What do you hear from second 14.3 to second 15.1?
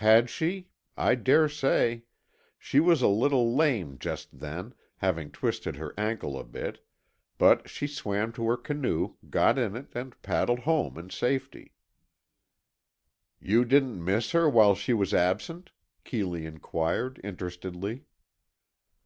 her while she